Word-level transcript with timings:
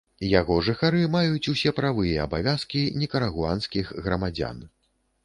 Яго 0.27 0.55
жыхары 0.67 1.01
маюць 1.15 1.49
усе 1.53 1.73
правы 1.79 2.05
і 2.11 2.15
абавязкі 2.25 2.81
нікарагуанскіх 3.03 3.93
грамадзян. 4.07 4.57